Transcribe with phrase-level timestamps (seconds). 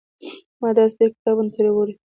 [0.61, 1.93] ما داسې ډېر کتابونه ترې وړي.